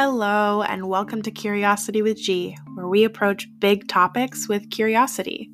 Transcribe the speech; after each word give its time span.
Hello, 0.00 0.62
and 0.62 0.88
welcome 0.88 1.22
to 1.22 1.30
Curiosity 1.32 2.02
with 2.02 2.18
G, 2.18 2.56
where 2.74 2.86
we 2.86 3.02
approach 3.02 3.48
big 3.58 3.88
topics 3.88 4.48
with 4.48 4.70
curiosity. 4.70 5.50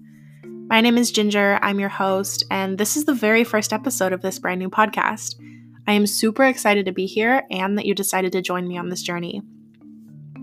My 0.67 0.83
name 0.83 0.99
is 0.99 1.11
Ginger, 1.11 1.59
I'm 1.63 1.81
your 1.81 1.89
host, 1.89 2.45
and 2.51 2.77
this 2.77 2.95
is 2.95 3.07
the 3.07 3.15
very 3.15 3.43
first 3.43 3.73
episode 3.73 4.13
of 4.13 4.21
this 4.21 4.39
brand 4.39 4.59
new 4.59 4.69
podcast. 4.69 5.37
I 5.87 5.93
am 5.93 6.07
super 6.07 6.45
excited 6.45 6.85
to 6.85 6.93
be 6.93 7.07
here 7.07 7.45
and 7.51 7.79
that 7.79 7.87
you 7.87 7.95
decided 7.95 8.33
to 8.33 8.43
join 8.43 8.69
me 8.69 8.77
on 8.77 8.91
this 8.91 9.01
journey. 9.01 9.41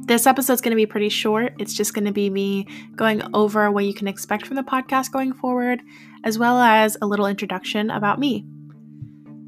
This 0.05 0.25
episode's 0.27 0.61
going 0.61 0.71
to 0.71 0.75
be 0.75 0.85
pretty 0.85 1.09
short. 1.09 1.53
It's 1.59 1.73
just 1.73 1.93
going 1.93 2.05
to 2.05 2.11
be 2.11 2.29
me 2.29 2.67
going 2.95 3.21
over 3.33 3.71
what 3.71 3.85
you 3.85 3.93
can 3.93 4.07
expect 4.07 4.45
from 4.45 4.55
the 4.55 4.63
podcast 4.63 5.11
going 5.11 5.31
forward, 5.33 5.81
as 6.23 6.37
well 6.37 6.59
as 6.59 6.97
a 7.01 7.05
little 7.05 7.27
introduction 7.27 7.89
about 7.89 8.19
me. 8.19 8.45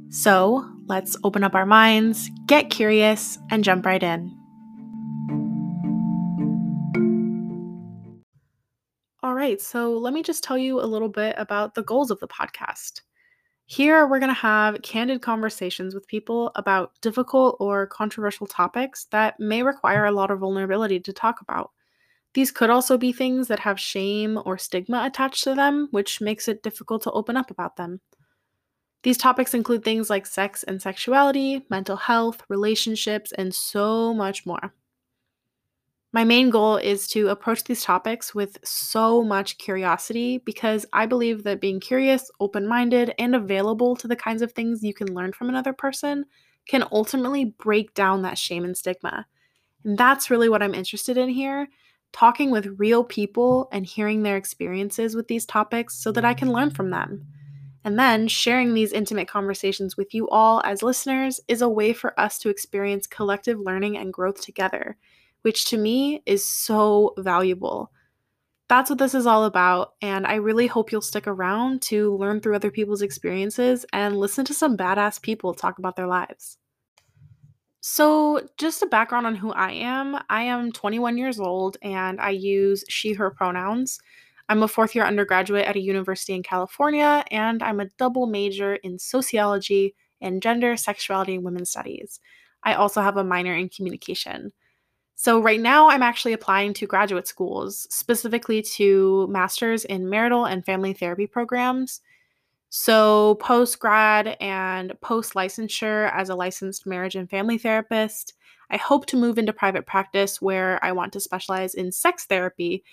So 0.09 0.69
let's 0.85 1.17
open 1.23 1.43
up 1.43 1.55
our 1.55 1.65
minds, 1.65 2.29
get 2.45 2.69
curious, 2.69 3.39
and 3.49 3.63
jump 3.63 3.85
right 3.85 4.01
in. 4.01 4.37
All 9.23 9.33
right, 9.33 9.59
so 9.59 9.97
let 9.97 10.13
me 10.13 10.21
just 10.21 10.43
tell 10.43 10.57
you 10.57 10.79
a 10.79 10.85
little 10.85 11.09
bit 11.09 11.33
about 11.37 11.75
the 11.75 11.83
goals 11.83 12.11
of 12.11 12.19
the 12.19 12.27
podcast. 12.27 13.01
Here, 13.65 14.05
we're 14.05 14.19
going 14.19 14.33
to 14.33 14.33
have 14.33 14.81
candid 14.81 15.21
conversations 15.21 15.95
with 15.95 16.07
people 16.07 16.51
about 16.55 16.91
difficult 17.01 17.57
or 17.59 17.87
controversial 17.87 18.45
topics 18.45 19.05
that 19.11 19.39
may 19.39 19.63
require 19.63 20.05
a 20.05 20.11
lot 20.11 20.31
of 20.31 20.39
vulnerability 20.39 20.99
to 20.99 21.13
talk 21.13 21.41
about. 21.41 21.71
These 22.33 22.51
could 22.51 22.69
also 22.69 22.97
be 22.97 23.13
things 23.13 23.47
that 23.47 23.59
have 23.59 23.79
shame 23.79 24.39
or 24.45 24.57
stigma 24.57 25.03
attached 25.05 25.43
to 25.45 25.55
them, 25.55 25.87
which 25.91 26.19
makes 26.19 26.47
it 26.47 26.63
difficult 26.63 27.03
to 27.03 27.11
open 27.11 27.37
up 27.37 27.51
about 27.51 27.77
them. 27.77 28.01
These 29.03 29.17
topics 29.17 29.53
include 29.53 29.83
things 29.83 30.09
like 30.09 30.25
sex 30.25 30.63
and 30.63 30.81
sexuality, 30.81 31.65
mental 31.69 31.97
health, 31.97 32.43
relationships, 32.49 33.31
and 33.33 33.53
so 33.53 34.13
much 34.13 34.45
more. 34.45 34.73
My 36.13 36.23
main 36.23 36.51
goal 36.51 36.77
is 36.77 37.07
to 37.07 37.29
approach 37.29 37.63
these 37.63 37.83
topics 37.83 38.35
with 38.35 38.59
so 38.63 39.23
much 39.23 39.57
curiosity 39.57 40.37
because 40.37 40.85
I 40.93 41.07
believe 41.07 41.43
that 41.43 41.59
being 41.59 41.79
curious, 41.79 42.29
open 42.39 42.67
minded, 42.67 43.15
and 43.17 43.35
available 43.35 43.95
to 43.95 44.07
the 44.07 44.15
kinds 44.15 44.43
of 44.43 44.51
things 44.51 44.83
you 44.83 44.93
can 44.93 45.11
learn 45.11 45.33
from 45.33 45.49
another 45.49 45.73
person 45.73 46.25
can 46.67 46.85
ultimately 46.91 47.45
break 47.45 47.95
down 47.95 48.21
that 48.21 48.37
shame 48.37 48.63
and 48.63 48.77
stigma. 48.77 49.25
And 49.83 49.97
that's 49.97 50.29
really 50.29 50.49
what 50.49 50.61
I'm 50.61 50.75
interested 50.75 51.17
in 51.17 51.29
here 51.29 51.67
talking 52.11 52.51
with 52.51 52.75
real 52.77 53.03
people 53.03 53.67
and 53.71 53.87
hearing 53.87 54.21
their 54.21 54.37
experiences 54.37 55.15
with 55.15 55.27
these 55.27 55.47
topics 55.47 55.95
so 55.95 56.11
that 56.11 56.23
I 56.23 56.35
can 56.35 56.53
learn 56.53 56.69
from 56.69 56.91
them. 56.91 57.25
And 57.83 57.97
then 57.97 58.27
sharing 58.27 58.75
these 58.75 58.93
intimate 58.93 59.27
conversations 59.27 59.97
with 59.97 60.13
you 60.13 60.29
all 60.29 60.61
as 60.63 60.83
listeners 60.83 61.39
is 61.47 61.63
a 61.63 61.67
way 61.67 61.91
for 61.91 62.17
us 62.19 62.37
to 62.37 62.49
experience 62.49 63.07
collective 63.07 63.59
learning 63.59 63.97
and 63.97 64.13
growth 64.13 64.41
together 64.41 64.95
which 65.43 65.65
to 65.65 65.77
me 65.77 66.21
is 66.25 66.43
so 66.43 67.13
valuable. 67.17 67.91
That's 68.69 68.89
what 68.89 68.99
this 68.99 69.13
is 69.13 69.27
all 69.27 69.45
about, 69.45 69.93
and 70.01 70.25
I 70.25 70.35
really 70.35 70.67
hope 70.67 70.91
you'll 70.91 71.01
stick 71.01 71.27
around 71.27 71.81
to 71.83 72.15
learn 72.17 72.41
through 72.41 72.55
other 72.55 72.71
people's 72.71 73.01
experiences 73.01 73.85
and 73.93 74.17
listen 74.17 74.45
to 74.45 74.53
some 74.53 74.75
badass 74.75 75.21
people 75.21 75.53
talk 75.53 75.77
about 75.77 75.95
their 75.95 76.07
lives. 76.07 76.57
So, 77.81 78.47
just 78.57 78.81
a 78.81 78.87
background 78.87 79.27
on 79.27 79.35
who 79.35 79.51
I 79.51 79.71
am 79.73 80.17
I 80.29 80.43
am 80.43 80.71
21 80.71 81.17
years 81.17 81.39
old 81.39 81.75
and 81.81 82.19
I 82.21 82.29
use 82.29 82.85
she, 82.87 83.13
her 83.13 83.29
pronouns. 83.29 83.99
I'm 84.47 84.63
a 84.63 84.67
fourth 84.69 84.95
year 84.95 85.05
undergraduate 85.05 85.65
at 85.65 85.75
a 85.75 85.81
university 85.81 86.33
in 86.33 86.43
California, 86.43 87.23
and 87.31 87.61
I'm 87.61 87.81
a 87.81 87.89
double 87.97 88.27
major 88.27 88.75
in 88.75 88.97
sociology 88.99 89.95
and 90.21 90.41
gender, 90.41 90.77
sexuality, 90.77 91.35
and 91.35 91.43
women's 91.43 91.71
studies. 91.71 92.21
I 92.63 92.75
also 92.75 93.01
have 93.01 93.17
a 93.17 93.23
minor 93.23 93.53
in 93.53 93.67
communication. 93.69 94.51
So, 95.15 95.39
right 95.41 95.59
now, 95.59 95.89
I'm 95.89 96.01
actually 96.01 96.33
applying 96.33 96.73
to 96.75 96.87
graduate 96.87 97.27
schools, 97.27 97.87
specifically 97.89 98.61
to 98.63 99.27
master's 99.27 99.85
in 99.85 100.09
marital 100.09 100.45
and 100.45 100.65
family 100.65 100.93
therapy 100.93 101.27
programs. 101.27 102.01
So, 102.69 103.35
post 103.35 103.79
grad 103.79 104.35
and 104.41 104.93
post 105.01 105.35
licensure 105.35 106.11
as 106.11 106.29
a 106.29 106.35
licensed 106.35 106.87
marriage 106.87 107.15
and 107.15 107.29
family 107.29 107.59
therapist, 107.59 108.33
I 108.71 108.77
hope 108.77 109.05
to 109.07 109.17
move 109.17 109.37
into 109.37 109.53
private 109.53 109.85
practice 109.85 110.41
where 110.41 110.83
I 110.83 110.91
want 110.93 111.13
to 111.13 111.19
specialize 111.19 111.75
in 111.75 111.91
sex 111.91 112.25
therapy, 112.25 112.83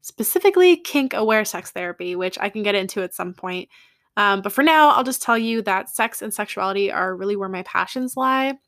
specifically 0.00 0.76
kink 0.76 1.14
aware 1.14 1.44
sex 1.44 1.70
therapy, 1.70 2.16
which 2.16 2.36
I 2.40 2.48
can 2.48 2.64
get 2.64 2.74
into 2.74 3.02
at 3.02 3.14
some 3.14 3.32
point. 3.32 3.68
Um, 4.16 4.42
but 4.42 4.52
for 4.52 4.64
now, 4.64 4.90
I'll 4.90 5.04
just 5.04 5.22
tell 5.22 5.38
you 5.38 5.62
that 5.62 5.88
sex 5.88 6.20
and 6.20 6.34
sexuality 6.34 6.90
are 6.90 7.14
really 7.14 7.36
where 7.36 7.48
my 7.48 7.62
passions 7.62 8.16
lie 8.16 8.58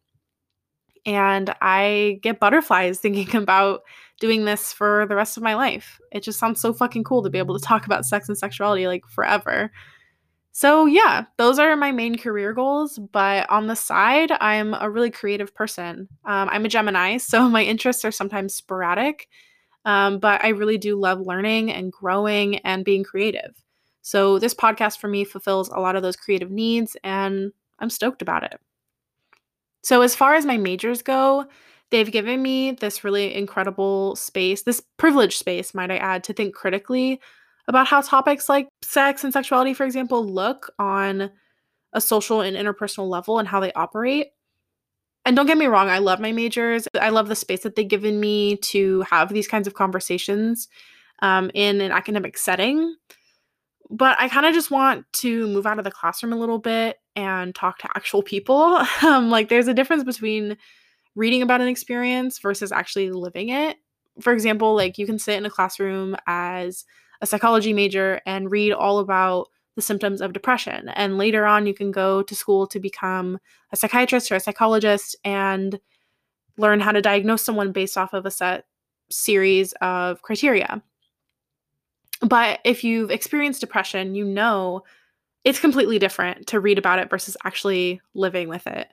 and 1.05 1.55
I 1.61 2.19
get 2.23 2.41
butterflies 2.41 2.99
thinking 2.99 3.35
about 3.41 3.83
doing 4.21 4.45
this 4.45 4.73
for 4.73 5.07
the 5.09 5.17
rest 5.17 5.37
of 5.37 5.43
my 5.43 5.55
life. 5.55 6.01
It 6.13 6.23
just 6.23 6.39
sounds 6.39 6.61
so 6.61 6.73
fucking 6.73 7.05
cool 7.05 7.23
to 7.23 7.31
be 7.31 7.39
able 7.39 7.59
to 7.59 7.65
talk 7.65 7.87
about 7.87 8.07
sex 8.07 8.29
and 8.29 8.39
sexuality 8.39 8.87
like 8.87 9.05
forever. 9.07 9.73
So, 10.53 10.85
yeah, 10.85 11.25
those 11.39 11.59
are 11.59 11.75
my 11.77 11.93
main 11.93 12.17
career 12.17 12.53
goals. 12.53 12.99
But 12.99 13.49
on 13.51 13.67
the 13.67 13.75
side, 13.75 14.33
I'm 14.41 14.75
a 14.75 14.91
really 14.91 15.11
creative 15.11 15.55
person. 15.55 16.09
Um, 16.25 16.49
I'm 16.51 16.65
a 16.65 16.69
Gemini, 16.69 17.17
so 17.19 17.49
my 17.49 17.63
interests 17.63 18.05
are 18.05 18.13
sometimes 18.13 18.55
sporadic, 18.55 19.29
um, 19.87 20.19
but 20.19 20.45
I 20.45 20.49
really 20.49 20.79
do 20.79 20.97
love 20.97 21.21
learning 21.21 21.73
and 21.73 21.91
growing 21.91 22.59
and 22.59 22.85
being 22.85 23.03
creative. 23.03 23.57
So, 24.03 24.39
this 24.39 24.55
podcast 24.55 24.99
for 24.99 25.09
me 25.09 25.25
fulfills 25.25 25.69
a 25.71 25.81
lot 25.81 25.97
of 25.97 26.03
those 26.03 26.17
creative 26.17 26.51
needs, 26.51 26.97
and 27.03 27.53
I'm 27.79 27.91
stoked 27.91 28.21
about 28.21 28.45
it. 28.45 28.61
So, 29.83 30.03
as 30.03 30.15
far 30.15 30.35
as 30.35 30.47
my 30.47 30.57
majors 30.57 31.03
go, 31.03 31.47
they've 31.91 32.11
given 32.11 32.43
me 32.43 32.73
this 32.73 33.05
really 33.05 33.35
incredible 33.35 34.17
space, 34.17 34.63
this 34.63 34.83
privileged 34.97 35.39
space, 35.39 35.75
might 35.75 35.91
I 35.91 35.97
add, 35.97 36.25
to 36.25 36.33
think 36.33 36.55
critically 36.55 37.21
about 37.69 37.87
how 37.87 38.01
topics 38.01 38.49
like 38.49 38.69
sex 38.83 39.25
and 39.25 39.33
sexuality, 39.33 39.75
for 39.75 39.85
example, 39.85 40.25
look 40.25 40.73
on 40.79 41.31
a 41.93 42.01
social 42.01 42.41
and 42.41 42.57
interpersonal 42.57 43.09
level 43.09 43.39
and 43.39 43.47
how 43.47 43.61
they 43.61 43.73
operate. 43.73 44.29
And 45.25 45.37
don't 45.37 45.47
get 45.47 45.59
me 45.59 45.67
wrong, 45.67 45.89
I 45.89 45.99
love 45.99 46.19
my 46.19 46.33
majors. 46.33 46.89
I 47.01 47.11
love 47.11 47.29
the 47.29 47.37
space 47.37 47.63
that 47.63 47.77
they've 47.77 47.87
given 47.87 48.19
me 48.19 48.57
to 48.57 49.03
have 49.03 49.29
these 49.29 49.47
kinds 49.47 49.69
of 49.69 49.75
conversations 49.75 50.69
um, 51.21 51.51
in 51.55 51.81
an 51.81 51.93
academic 51.93 52.37
setting. 52.37 52.97
But 53.93 54.19
I 54.19 54.29
kind 54.29 54.47
of 54.47 54.55
just 54.55 54.71
want 54.71 55.05
to 55.19 55.47
move 55.49 55.67
out 55.67 55.79
of 55.79 55.85
the 55.85 55.91
classroom 55.91 56.33
a 56.33 56.39
little 56.39 56.59
bit 56.59 56.97
and 57.15 57.55
talk 57.55 57.79
to 57.79 57.89
actual 57.95 58.23
people. 58.23 58.83
Um, 59.03 59.31
like, 59.31 59.49
there's 59.49 59.69
a 59.69 59.75
difference 59.75 60.03
between 60.03 60.57
reading 61.15 61.43
about 61.43 61.61
an 61.61 61.69
experience 61.69 62.39
versus 62.39 62.73
actually 62.73 63.11
living 63.11 63.51
it. 63.51 63.77
For 64.21 64.33
example, 64.33 64.75
like, 64.75 64.97
you 64.97 65.05
can 65.05 65.19
sit 65.19 65.37
in 65.37 65.45
a 65.45 65.51
classroom 65.51 66.17
as 66.27 66.85
a 67.21 67.27
psychology 67.27 67.75
major 67.75 68.21
and 68.25 68.51
read 68.51 68.73
all 68.73 68.99
about 68.99 69.49
the 69.77 69.83
symptoms 69.83 70.23
of 70.23 70.33
depression. 70.33 70.89
And 70.91 71.19
later 71.19 71.45
on, 71.45 71.67
you 71.67 71.75
can 71.75 71.91
go 71.91 72.23
to 72.23 72.35
school 72.35 72.67
to 72.69 72.81
become 72.81 73.39
a 73.73 73.77
psychiatrist 73.77 74.33
or 74.33 74.37
a 74.37 74.41
psychologist 74.41 75.17
and 75.25 75.79
learn 76.57 76.81
how 76.81 76.93
to 76.93 77.03
diagnose 77.03 77.43
someone 77.43 77.73
based 77.73 77.99
off 77.99 78.15
of 78.15 78.25
a 78.25 78.31
set 78.31 78.65
series 79.11 79.73
of 79.81 80.23
criteria. 80.23 80.83
But 82.23 82.61
if 82.65 82.85
you've 82.85 83.11
experienced 83.11 83.61
depression, 83.61 84.15
you 84.15 84.25
know 84.25 84.83
it's 85.45 85.59
completely 85.59 85.99
different 85.99 86.47
to 86.49 86.61
read 86.61 86.79
about 86.79 87.01
it 87.01 87.11
versus 87.11 87.37
actually 87.45 88.01
living 88.15 88.49
with 88.49 88.67
it. 88.67 88.89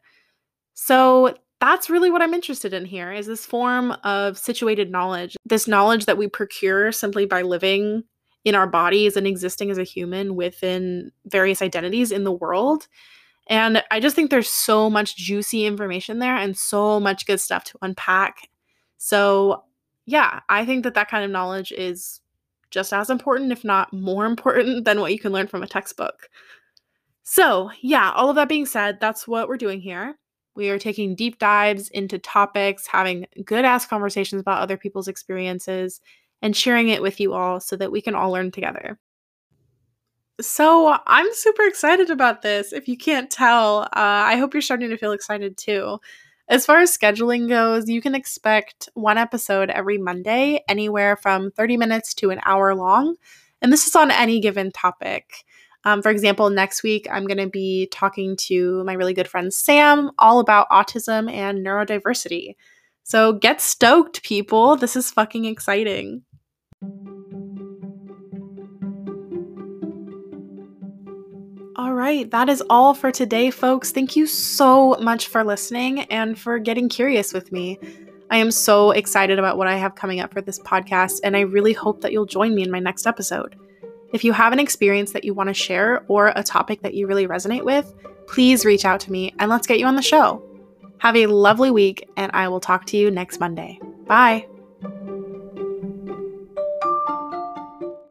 So 0.73 1.35
that's 1.59 1.89
really 1.89 2.09
what 2.09 2.21
I'm 2.21 2.33
interested 2.33 2.73
in 2.73 2.85
here 2.85 3.11
is 3.11 3.27
this 3.27 3.45
form 3.45 3.91
of 4.03 4.37
situated 4.37 4.89
knowledge, 4.89 5.35
this 5.45 5.67
knowledge 5.67 6.05
that 6.05 6.17
we 6.17 6.27
procure 6.27 6.91
simply 6.91 7.25
by 7.25 7.41
living 7.41 8.03
in 8.45 8.55
our 8.55 8.65
bodies 8.65 9.17
and 9.17 9.27
existing 9.27 9.69
as 9.69 9.77
a 9.77 9.83
human 9.83 10.35
within 10.35 11.11
various 11.25 11.61
identities 11.61 12.11
in 12.11 12.23
the 12.23 12.31
world. 12.31 12.87
And 13.47 13.83
I 13.91 13.99
just 13.99 14.15
think 14.15 14.29
there's 14.29 14.49
so 14.49 14.89
much 14.89 15.17
juicy 15.17 15.65
information 15.65 16.19
there 16.19 16.35
and 16.35 16.57
so 16.57 16.99
much 16.99 17.25
good 17.25 17.41
stuff 17.41 17.65
to 17.65 17.79
unpack. 17.81 18.47
So, 18.97 19.63
yeah, 20.05 20.39
I 20.47 20.65
think 20.65 20.83
that 20.83 20.93
that 20.93 21.09
kind 21.09 21.25
of 21.25 21.31
knowledge 21.31 21.71
is 21.71 22.21
just 22.71 22.93
as 22.93 23.09
important, 23.09 23.51
if 23.51 23.63
not 23.63 23.91
more 23.93 24.25
important, 24.25 24.85
than 24.85 24.99
what 25.01 25.11
you 25.11 25.19
can 25.19 25.31
learn 25.31 25.47
from 25.47 25.63
a 25.63 25.67
textbook. 25.67 26.29
So, 27.23 27.69
yeah, 27.81 28.11
all 28.11 28.29
of 28.29 28.35
that 28.37 28.49
being 28.49 28.65
said, 28.65 28.99
that's 28.99 29.27
what 29.27 29.47
we're 29.47 29.57
doing 29.57 29.79
here. 29.79 30.17
We 30.55 30.69
are 30.69 30.79
taking 30.79 31.15
deep 31.15 31.39
dives 31.39 31.89
into 31.89 32.17
topics, 32.17 32.87
having 32.87 33.27
good 33.45 33.65
ass 33.65 33.85
conversations 33.85 34.41
about 34.41 34.61
other 34.61 34.77
people's 34.77 35.07
experiences, 35.07 36.01
and 36.41 36.55
sharing 36.55 36.89
it 36.89 37.01
with 37.01 37.19
you 37.19 37.33
all 37.33 37.59
so 37.59 37.75
that 37.75 37.91
we 37.91 38.01
can 38.01 38.15
all 38.15 38.31
learn 38.31 38.51
together. 38.51 38.99
So, 40.41 40.97
I'm 41.05 41.27
super 41.33 41.63
excited 41.63 42.09
about 42.09 42.41
this. 42.41 42.73
If 42.73 42.87
you 42.87 42.97
can't 42.97 43.29
tell, 43.29 43.83
uh, 43.83 43.89
I 43.93 44.37
hope 44.37 44.53
you're 44.53 44.61
starting 44.61 44.89
to 44.89 44.97
feel 44.97 45.11
excited 45.11 45.57
too. 45.57 45.99
As 46.49 46.65
far 46.65 46.79
as 46.79 46.97
scheduling 46.97 47.47
goes, 47.47 47.87
you 47.87 48.01
can 48.01 48.15
expect 48.15 48.89
one 48.95 49.19
episode 49.19 49.69
every 49.69 49.99
Monday, 49.99 50.63
anywhere 50.67 51.15
from 51.15 51.51
30 51.51 51.77
minutes 51.77 52.15
to 52.15 52.31
an 52.31 52.41
hour 52.43 52.73
long. 52.73 53.15
And 53.61 53.71
this 53.71 53.85
is 53.85 53.95
on 53.95 54.09
any 54.09 54.39
given 54.39 54.71
topic. 54.71 55.45
Um, 55.85 56.01
for 56.01 56.09
example, 56.09 56.49
next 56.49 56.81
week 56.81 57.07
I'm 57.11 57.27
going 57.27 57.37
to 57.37 57.47
be 57.47 57.87
talking 57.91 58.35
to 58.47 58.83
my 58.83 58.93
really 58.93 59.13
good 59.13 59.27
friend 59.27 59.53
Sam 59.53 60.09
all 60.17 60.39
about 60.39 60.69
autism 60.69 61.31
and 61.31 61.65
neurodiversity. 61.65 62.55
So 63.03 63.33
get 63.33 63.61
stoked, 63.61 64.23
people. 64.23 64.75
This 64.75 64.95
is 64.95 65.11
fucking 65.11 65.45
exciting. 65.45 66.23
Right, 71.99 72.29
that 72.31 72.49
is 72.49 72.63
all 72.69 72.93
for 72.93 73.11
today, 73.11 73.51
folks. 73.51 73.91
Thank 73.91 74.15
you 74.15 74.25
so 74.25 74.95
much 75.01 75.27
for 75.27 75.43
listening 75.43 76.01
and 76.03 76.39
for 76.39 76.57
getting 76.57 76.89
curious 76.89 77.33
with 77.33 77.51
me. 77.51 77.77
I 78.31 78.37
am 78.37 78.51
so 78.51 78.91
excited 78.91 79.37
about 79.37 79.57
what 79.57 79.67
I 79.67 79.75
have 79.75 79.95
coming 79.95 80.19
up 80.19 80.33
for 80.33 80.41
this 80.41 80.59
podcast, 80.59 81.19
and 81.23 81.35
I 81.35 81.41
really 81.41 81.73
hope 81.73 82.01
that 82.01 82.11
you'll 82.11 82.25
join 82.25 82.55
me 82.55 82.63
in 82.63 82.71
my 82.71 82.79
next 82.79 83.05
episode. 83.05 83.55
If 84.13 84.23
you 84.23 84.33
have 84.33 84.53
an 84.53 84.59
experience 84.59 85.11
that 85.11 85.23
you 85.23 85.33
want 85.33 85.49
to 85.49 85.53
share 85.53 86.05
or 86.07 86.31
a 86.35 86.43
topic 86.43 86.81
that 86.81 86.93
you 86.93 87.05
really 87.05 87.27
resonate 87.27 87.63
with, 87.63 87.93
please 88.27 88.65
reach 88.65 88.85
out 88.85 88.99
to 89.01 89.11
me 89.11 89.33
and 89.37 89.49
let's 89.49 89.67
get 89.67 89.79
you 89.79 89.85
on 89.85 89.95
the 89.95 90.01
show. 90.01 90.43
Have 90.99 91.15
a 91.15 91.27
lovely 91.27 91.71
week, 91.71 92.09
and 92.17 92.31
I 92.33 92.47
will 92.47 92.59
talk 92.59 92.85
to 92.87 92.97
you 92.97 93.11
next 93.11 93.39
Monday. 93.39 93.79
Bye. 94.07 94.47